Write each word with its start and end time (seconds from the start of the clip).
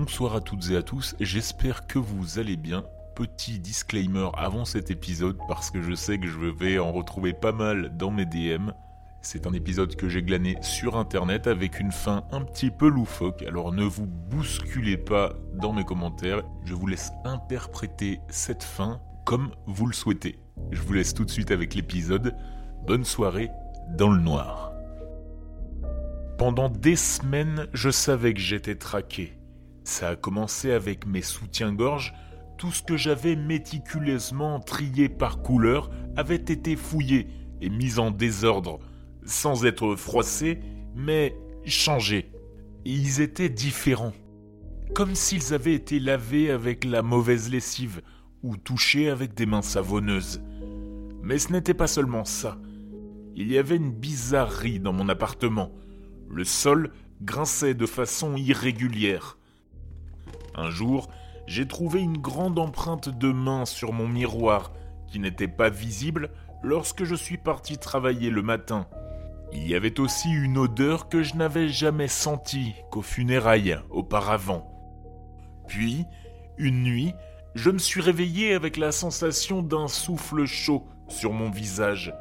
Bonsoir 0.00 0.36
à 0.36 0.40
toutes 0.40 0.70
et 0.70 0.76
à 0.76 0.82
tous, 0.82 1.16
j'espère 1.18 1.88
que 1.88 1.98
vous 1.98 2.38
allez 2.38 2.56
bien. 2.56 2.84
Petit 3.16 3.58
disclaimer 3.58 4.28
avant 4.36 4.64
cet 4.64 4.92
épisode 4.92 5.36
parce 5.48 5.72
que 5.72 5.82
je 5.82 5.92
sais 5.92 6.18
que 6.20 6.28
je 6.28 6.38
vais 6.38 6.78
en 6.78 6.92
retrouver 6.92 7.32
pas 7.32 7.50
mal 7.50 7.96
dans 7.96 8.12
mes 8.12 8.24
DM. 8.24 8.70
C'est 9.22 9.48
un 9.48 9.52
épisode 9.52 9.96
que 9.96 10.08
j'ai 10.08 10.22
glané 10.22 10.56
sur 10.60 10.96
internet 10.96 11.48
avec 11.48 11.80
une 11.80 11.90
fin 11.90 12.22
un 12.30 12.42
petit 12.42 12.70
peu 12.70 12.86
loufoque, 12.86 13.42
alors 13.42 13.72
ne 13.72 13.82
vous 13.82 14.06
bousculez 14.06 14.98
pas 14.98 15.32
dans 15.54 15.72
mes 15.72 15.84
commentaires, 15.84 16.44
je 16.64 16.74
vous 16.74 16.86
laisse 16.86 17.10
interpréter 17.24 18.20
cette 18.28 18.62
fin 18.62 19.00
comme 19.24 19.50
vous 19.66 19.88
le 19.88 19.94
souhaitez. 19.94 20.38
Je 20.70 20.80
vous 20.80 20.92
laisse 20.92 21.12
tout 21.12 21.24
de 21.24 21.30
suite 21.30 21.50
avec 21.50 21.74
l'épisode. 21.74 22.36
Bonne 22.86 23.04
soirée 23.04 23.50
dans 23.96 24.10
le 24.10 24.20
noir. 24.20 24.70
Pendant 26.38 26.68
des 26.68 26.94
semaines, 26.94 27.66
je 27.72 27.90
savais 27.90 28.32
que 28.32 28.40
j'étais 28.40 28.76
traqué. 28.76 29.37
Ça 29.88 30.10
a 30.10 30.16
commencé 30.16 30.70
avec 30.72 31.06
mes 31.06 31.22
soutiens-gorge. 31.22 32.12
Tout 32.58 32.72
ce 32.72 32.82
que 32.82 32.98
j'avais 32.98 33.36
méticuleusement 33.36 34.60
trié 34.60 35.08
par 35.08 35.40
couleur 35.40 35.88
avait 36.14 36.34
été 36.36 36.76
fouillé 36.76 37.26
et 37.62 37.70
mis 37.70 37.98
en 37.98 38.10
désordre, 38.10 38.80
sans 39.24 39.64
être 39.64 39.96
froissé, 39.96 40.60
mais 40.94 41.34
changé. 41.64 42.30
ils 42.84 43.22
étaient 43.22 43.48
différents, 43.48 44.12
comme 44.94 45.14
s'ils 45.14 45.54
avaient 45.54 45.72
été 45.72 46.00
lavés 46.00 46.50
avec 46.50 46.84
la 46.84 47.00
mauvaise 47.00 47.50
lessive 47.50 48.02
ou 48.42 48.58
touchés 48.58 49.08
avec 49.08 49.32
des 49.32 49.46
mains 49.46 49.62
savonneuses. 49.62 50.42
Mais 51.22 51.38
ce 51.38 51.50
n'était 51.50 51.72
pas 51.72 51.86
seulement 51.86 52.26
ça. 52.26 52.58
Il 53.34 53.50
y 53.50 53.56
avait 53.56 53.76
une 53.76 53.92
bizarrerie 53.92 54.80
dans 54.80 54.92
mon 54.92 55.08
appartement. 55.08 55.72
Le 56.28 56.44
sol 56.44 56.92
grinçait 57.22 57.72
de 57.72 57.86
façon 57.86 58.36
irrégulière. 58.36 59.37
Un 60.58 60.70
jour, 60.70 61.08
j'ai 61.46 61.68
trouvé 61.68 62.00
une 62.00 62.18
grande 62.18 62.58
empreinte 62.58 63.08
de 63.08 63.30
main 63.30 63.64
sur 63.64 63.92
mon 63.92 64.08
miroir 64.08 64.72
qui 65.06 65.20
n'était 65.20 65.48
pas 65.48 65.70
visible 65.70 66.30
lorsque 66.62 67.04
je 67.04 67.14
suis 67.14 67.38
parti 67.38 67.78
travailler 67.78 68.30
le 68.30 68.42
matin. 68.42 68.86
Il 69.52 69.66
y 69.66 69.74
avait 69.74 70.00
aussi 70.00 70.30
une 70.30 70.58
odeur 70.58 71.08
que 71.08 71.22
je 71.22 71.36
n'avais 71.36 71.68
jamais 71.68 72.08
sentie 72.08 72.74
qu'aux 72.90 73.02
funérailles 73.02 73.78
auparavant. 73.90 74.68
Puis, 75.68 76.04
une 76.58 76.82
nuit, 76.82 77.14
je 77.54 77.70
me 77.70 77.78
suis 77.78 78.00
réveillé 78.00 78.54
avec 78.54 78.76
la 78.76 78.90
sensation 78.90 79.62
d'un 79.62 79.88
souffle 79.88 80.44
chaud 80.44 80.86
sur 81.06 81.32
mon 81.32 81.50
visage 81.50 82.12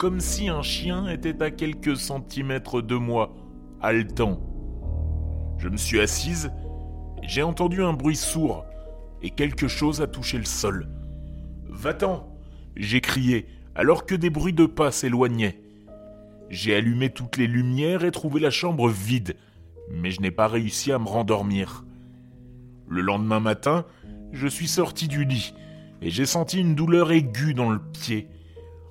comme 0.00 0.20
si 0.20 0.48
un 0.48 0.62
chien 0.62 1.08
était 1.08 1.42
à 1.42 1.50
quelques 1.50 1.94
centimètres 1.94 2.80
de 2.80 2.94
moi, 2.94 3.34
haletant. 3.82 4.40
Je 5.58 5.68
me 5.68 5.76
suis 5.76 6.00
assise, 6.00 6.50
j'ai 7.30 7.44
entendu 7.44 7.84
un 7.84 7.92
bruit 7.92 8.16
sourd, 8.16 8.64
et 9.22 9.30
quelque 9.30 9.68
chose 9.68 10.02
a 10.02 10.08
touché 10.08 10.36
le 10.36 10.44
sol. 10.44 10.88
Va-t'en 11.68 12.26
j'ai 12.74 13.00
crié, 13.00 13.46
alors 13.76 14.04
que 14.04 14.16
des 14.16 14.30
bruits 14.30 14.52
de 14.52 14.66
pas 14.66 14.90
s'éloignaient. 14.90 15.60
J'ai 16.48 16.74
allumé 16.74 17.08
toutes 17.08 17.36
les 17.36 17.46
lumières 17.46 18.04
et 18.04 18.10
trouvé 18.10 18.40
la 18.40 18.50
chambre 18.50 18.88
vide, 18.88 19.36
mais 19.92 20.10
je 20.10 20.20
n'ai 20.20 20.32
pas 20.32 20.48
réussi 20.48 20.90
à 20.90 20.98
me 20.98 21.06
rendormir. 21.06 21.84
Le 22.88 23.00
lendemain 23.00 23.38
matin, 23.38 23.84
je 24.32 24.48
suis 24.48 24.66
sorti 24.66 25.06
du 25.06 25.24
lit, 25.24 25.54
et 26.02 26.10
j'ai 26.10 26.26
senti 26.26 26.58
une 26.58 26.74
douleur 26.74 27.12
aiguë 27.12 27.54
dans 27.54 27.70
le 27.70 27.78
pied. 27.78 28.26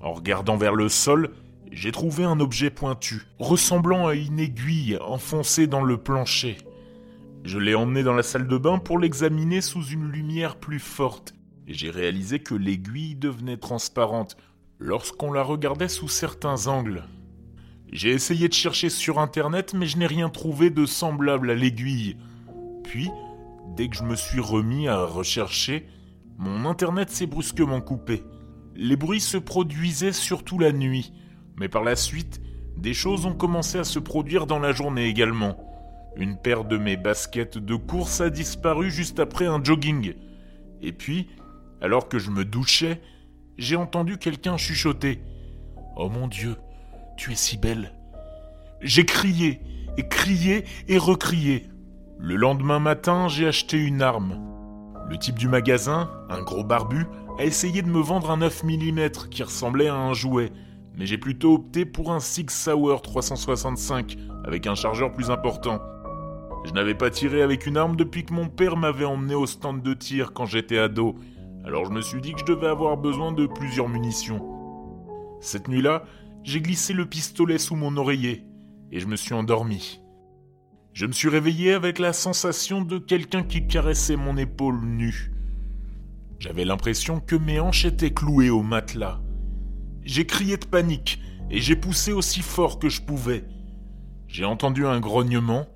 En 0.00 0.12
regardant 0.12 0.56
vers 0.56 0.74
le 0.74 0.88
sol, 0.88 1.30
j'ai 1.70 1.92
trouvé 1.92 2.24
un 2.24 2.40
objet 2.40 2.70
pointu, 2.70 3.26
ressemblant 3.38 4.08
à 4.08 4.14
une 4.14 4.40
aiguille 4.40 4.98
enfoncée 5.00 5.68
dans 5.68 5.84
le 5.84 5.98
plancher. 5.98 6.56
Je 7.44 7.58
l'ai 7.58 7.74
emmené 7.74 8.02
dans 8.02 8.14
la 8.14 8.22
salle 8.22 8.48
de 8.48 8.56
bain 8.56 8.78
pour 8.78 8.98
l'examiner 8.98 9.60
sous 9.60 9.84
une 9.84 10.10
lumière 10.10 10.56
plus 10.56 10.78
forte, 10.78 11.34
et 11.68 11.74
j'ai 11.74 11.90
réalisé 11.90 12.38
que 12.38 12.54
l'aiguille 12.54 13.16
devenait 13.16 13.58
transparente 13.58 14.38
lorsqu'on 14.78 15.30
la 15.30 15.42
regardait 15.42 15.88
sous 15.88 16.08
certains 16.08 16.68
angles. 16.68 17.04
J'ai 17.92 18.12
essayé 18.12 18.48
de 18.48 18.54
chercher 18.54 18.88
sur 18.88 19.18
internet, 19.18 19.74
mais 19.74 19.84
je 19.84 19.98
n'ai 19.98 20.06
rien 20.06 20.30
trouvé 20.30 20.70
de 20.70 20.86
semblable 20.86 21.50
à 21.50 21.54
l'aiguille. 21.54 22.16
Puis, 22.82 23.10
dès 23.76 23.88
que 23.88 23.96
je 23.96 24.04
me 24.04 24.16
suis 24.16 24.40
remis 24.40 24.88
à 24.88 25.04
rechercher, 25.04 25.86
mon 26.38 26.64
internet 26.64 27.10
s'est 27.10 27.26
brusquement 27.26 27.82
coupé. 27.82 28.22
Les 28.74 28.96
bruits 28.96 29.20
se 29.20 29.36
produisaient 29.36 30.12
surtout 30.12 30.58
la 30.58 30.72
nuit, 30.72 31.12
mais 31.60 31.68
par 31.68 31.84
la 31.84 31.94
suite, 31.94 32.40
des 32.78 32.94
choses 32.94 33.26
ont 33.26 33.34
commencé 33.34 33.78
à 33.78 33.84
se 33.84 33.98
produire 33.98 34.46
dans 34.46 34.58
la 34.58 34.72
journée 34.72 35.08
également. 35.08 35.73
Une 36.16 36.36
paire 36.36 36.64
de 36.64 36.78
mes 36.78 36.96
baskets 36.96 37.58
de 37.58 37.74
course 37.74 38.20
a 38.20 38.30
disparu 38.30 38.90
juste 38.90 39.18
après 39.18 39.46
un 39.46 39.62
jogging. 39.62 40.14
Et 40.80 40.92
puis, 40.92 41.28
alors 41.80 42.08
que 42.08 42.18
je 42.18 42.30
me 42.30 42.44
douchais, 42.44 43.00
j'ai 43.58 43.76
entendu 43.76 44.18
quelqu'un 44.18 44.56
chuchoter. 44.56 45.20
Oh 45.96 46.08
mon 46.08 46.28
Dieu, 46.28 46.56
tu 47.16 47.32
es 47.32 47.36
si 47.36 47.56
belle. 47.56 47.92
J'ai 48.80 49.04
crié, 49.04 49.60
et 49.96 50.06
crié, 50.08 50.64
et 50.88 50.98
recrié. 50.98 51.68
Le 52.18 52.36
lendemain 52.36 52.78
matin, 52.78 53.28
j'ai 53.28 53.46
acheté 53.46 53.76
une 53.76 54.02
arme. 54.02 54.40
Le 55.08 55.18
type 55.18 55.38
du 55.38 55.48
magasin, 55.48 56.10
un 56.30 56.42
gros 56.42 56.64
barbu, 56.64 57.06
a 57.38 57.44
essayé 57.44 57.82
de 57.82 57.88
me 57.88 58.00
vendre 58.00 58.30
un 58.30 58.38
9 58.38 58.64
mm 58.64 59.10
qui 59.30 59.42
ressemblait 59.42 59.88
à 59.88 59.96
un 59.96 60.12
jouet, 60.12 60.52
mais 60.96 61.06
j'ai 61.06 61.18
plutôt 61.18 61.54
opté 61.54 61.84
pour 61.84 62.12
un 62.12 62.20
Six 62.20 62.46
Sauer 62.50 62.96
365 63.02 64.16
avec 64.44 64.66
un 64.66 64.74
chargeur 64.74 65.12
plus 65.12 65.30
important. 65.30 65.80
Je 66.64 66.72
n'avais 66.72 66.94
pas 66.94 67.10
tiré 67.10 67.42
avec 67.42 67.66
une 67.66 67.76
arme 67.76 67.96
depuis 67.96 68.24
que 68.24 68.32
mon 68.32 68.48
père 68.48 68.76
m'avait 68.76 69.04
emmené 69.04 69.34
au 69.34 69.46
stand 69.46 69.82
de 69.82 69.94
tir 69.94 70.32
quand 70.32 70.46
j'étais 70.46 70.78
ado, 70.78 71.16
alors 71.64 71.84
je 71.84 71.90
me 71.90 72.00
suis 72.00 72.20
dit 72.20 72.32
que 72.32 72.40
je 72.40 72.44
devais 72.44 72.66
avoir 72.66 72.96
besoin 72.96 73.32
de 73.32 73.46
plusieurs 73.46 73.88
munitions. 73.88 74.42
Cette 75.40 75.68
nuit-là, 75.68 76.04
j'ai 76.42 76.60
glissé 76.60 76.92
le 76.92 77.06
pistolet 77.06 77.58
sous 77.58 77.76
mon 77.76 77.96
oreiller 77.96 78.44
et 78.90 79.00
je 79.00 79.06
me 79.06 79.16
suis 79.16 79.34
endormi. 79.34 80.00
Je 80.92 81.06
me 81.06 81.12
suis 81.12 81.28
réveillé 81.28 81.72
avec 81.72 81.98
la 81.98 82.12
sensation 82.12 82.82
de 82.82 82.98
quelqu'un 82.98 83.42
qui 83.42 83.66
caressait 83.66 84.16
mon 84.16 84.36
épaule 84.36 84.80
nue. 84.80 85.32
J'avais 86.38 86.64
l'impression 86.64 87.20
que 87.20 87.36
mes 87.36 87.60
hanches 87.60 87.84
étaient 87.84 88.12
clouées 88.12 88.50
au 88.50 88.62
matelas. 88.62 89.20
J'ai 90.02 90.26
crié 90.26 90.56
de 90.56 90.66
panique 90.66 91.20
et 91.50 91.60
j'ai 91.60 91.76
poussé 91.76 92.12
aussi 92.12 92.42
fort 92.42 92.78
que 92.78 92.88
je 92.88 93.02
pouvais. 93.02 93.44
J'ai 94.28 94.44
entendu 94.44 94.86
un 94.86 95.00
grognement, 95.00 95.66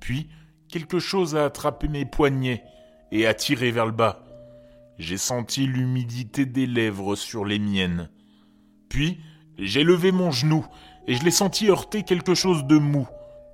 puis 0.00 0.28
quelque 0.68 0.98
chose 0.98 1.36
a 1.36 1.44
attrapé 1.44 1.88
mes 1.88 2.04
poignets 2.04 2.62
et 3.12 3.26
a 3.26 3.34
tiré 3.34 3.70
vers 3.70 3.86
le 3.86 3.92
bas. 3.92 4.24
J'ai 4.98 5.18
senti 5.18 5.66
l'humidité 5.66 6.46
des 6.46 6.66
lèvres 6.66 7.16
sur 7.16 7.44
les 7.44 7.58
miennes. 7.58 8.08
Puis 8.88 9.18
j'ai 9.58 9.84
levé 9.84 10.12
mon 10.12 10.30
genou 10.30 10.66
et 11.06 11.14
je 11.14 11.24
l'ai 11.24 11.30
senti 11.30 11.68
heurter 11.68 12.02
quelque 12.02 12.34
chose 12.34 12.64
de 12.64 12.78
mou. 12.78 13.06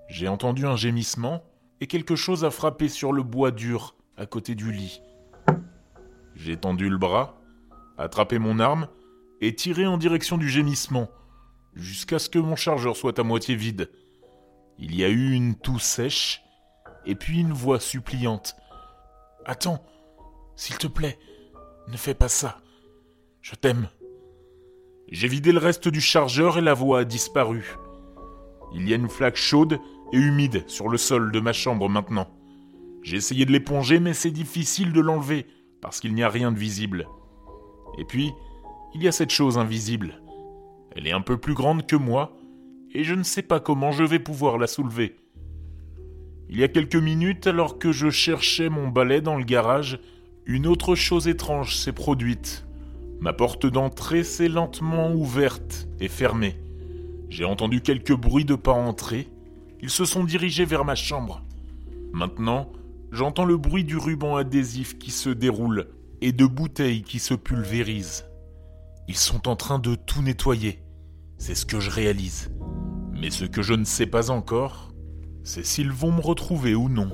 J'ai 0.08 0.28
entendu 0.28 0.66
un 0.66 0.76
gémissement 0.76 1.42
et 1.80 1.86
quelque 1.86 2.16
chose 2.16 2.44
a 2.44 2.50
frappé 2.50 2.88
sur 2.88 3.12
le 3.12 3.22
bois 3.22 3.50
dur 3.50 3.96
à 4.16 4.26
côté 4.26 4.54
du 4.54 4.72
lit. 4.72 5.00
J'ai 6.34 6.56
tendu 6.56 6.88
le 6.88 6.96
bras, 6.96 7.40
attrapé 7.98 8.38
mon 8.38 8.58
arme 8.58 8.88
et 9.40 9.54
tiré 9.54 9.86
en 9.86 9.98
direction 9.98 10.38
du 10.38 10.48
gémissement, 10.48 11.08
jusqu'à 11.74 12.18
ce 12.18 12.28
que 12.28 12.38
mon 12.38 12.56
chargeur 12.56 12.96
soit 12.96 13.18
à 13.18 13.22
moitié 13.22 13.56
vide. 13.56 13.90
Il 14.84 14.96
y 14.96 15.04
a 15.04 15.08
eu 15.08 15.30
une 15.30 15.54
toux 15.54 15.78
sèche, 15.78 16.42
et 17.06 17.14
puis 17.14 17.38
une 17.38 17.52
voix 17.52 17.78
suppliante. 17.78 18.56
Attends, 19.46 19.80
s'il 20.56 20.76
te 20.76 20.88
plaît, 20.88 21.20
ne 21.86 21.96
fais 21.96 22.14
pas 22.14 22.26
ça. 22.26 22.58
Je 23.42 23.54
t'aime. 23.54 23.88
J'ai 25.08 25.28
vidé 25.28 25.52
le 25.52 25.60
reste 25.60 25.86
du 25.86 26.00
chargeur 26.00 26.58
et 26.58 26.62
la 26.62 26.74
voix 26.74 26.98
a 26.98 27.04
disparu. 27.04 27.76
Il 28.74 28.88
y 28.88 28.92
a 28.92 28.96
une 28.96 29.08
flaque 29.08 29.36
chaude 29.36 29.78
et 30.12 30.16
humide 30.16 30.64
sur 30.68 30.88
le 30.88 30.98
sol 30.98 31.30
de 31.30 31.38
ma 31.38 31.52
chambre 31.52 31.88
maintenant. 31.88 32.28
J'ai 33.04 33.18
essayé 33.18 33.46
de 33.46 33.52
l'éponger, 33.52 34.00
mais 34.00 34.14
c'est 34.14 34.32
difficile 34.32 34.92
de 34.92 35.00
l'enlever 35.00 35.46
parce 35.80 36.00
qu'il 36.00 36.12
n'y 36.12 36.24
a 36.24 36.28
rien 36.28 36.50
de 36.50 36.58
visible. 36.58 37.06
Et 37.98 38.04
puis, 38.04 38.32
il 38.94 39.02
y 39.04 39.06
a 39.06 39.12
cette 39.12 39.30
chose 39.30 39.58
invisible. 39.58 40.20
Elle 40.96 41.06
est 41.06 41.12
un 41.12 41.20
peu 41.20 41.38
plus 41.38 41.54
grande 41.54 41.86
que 41.86 41.94
moi, 41.94 42.32
et 42.94 43.04
je 43.04 43.14
ne 43.14 43.22
sais 43.22 43.42
pas 43.42 43.60
comment 43.60 43.92
je 43.92 44.04
vais 44.04 44.18
pouvoir 44.18 44.58
la 44.58 44.66
soulever. 44.66 45.16
Il 46.48 46.58
y 46.58 46.64
a 46.64 46.68
quelques 46.68 46.96
minutes, 46.96 47.46
alors 47.46 47.78
que 47.78 47.92
je 47.92 48.10
cherchais 48.10 48.68
mon 48.68 48.88
balai 48.88 49.20
dans 49.20 49.36
le 49.36 49.44
garage, 49.44 49.98
une 50.44 50.66
autre 50.66 50.94
chose 50.94 51.28
étrange 51.28 51.76
s'est 51.76 51.92
produite. 51.92 52.66
Ma 53.20 53.32
porte 53.32 53.66
d'entrée 53.66 54.24
s'est 54.24 54.48
lentement 54.48 55.12
ouverte 55.12 55.88
et 56.00 56.08
fermée. 56.08 56.58
J'ai 57.30 57.44
entendu 57.44 57.80
quelques 57.80 58.14
bruits 58.14 58.44
de 58.44 58.56
pas 58.56 58.72
entrés. 58.72 59.28
Ils 59.80 59.90
se 59.90 60.04
sont 60.04 60.24
dirigés 60.24 60.64
vers 60.64 60.84
ma 60.84 60.94
chambre. 60.94 61.42
Maintenant, 62.12 62.70
j'entends 63.10 63.46
le 63.46 63.56
bruit 63.56 63.84
du 63.84 63.96
ruban 63.96 64.36
adhésif 64.36 64.98
qui 64.98 65.10
se 65.10 65.30
déroule 65.30 65.88
et 66.20 66.32
de 66.32 66.44
bouteilles 66.44 67.02
qui 67.02 67.18
se 67.18 67.34
pulvérisent. 67.34 68.26
Ils 69.08 69.16
sont 69.16 69.48
en 69.48 69.56
train 69.56 69.78
de 69.78 69.94
tout 69.94 70.20
nettoyer. 70.20 70.80
C'est 71.38 71.54
ce 71.54 71.64
que 71.64 71.80
je 71.80 71.90
réalise. 71.90 72.50
Mais 73.22 73.30
ce 73.30 73.44
que 73.44 73.62
je 73.62 73.74
ne 73.74 73.84
sais 73.84 74.06
pas 74.06 74.32
encore, 74.32 74.92
c'est 75.44 75.64
s'ils 75.64 75.92
vont 75.92 76.10
me 76.10 76.20
retrouver 76.20 76.74
ou 76.74 76.88
non. 76.88 77.08